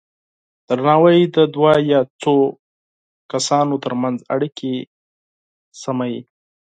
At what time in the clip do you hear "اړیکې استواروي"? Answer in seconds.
4.33-6.19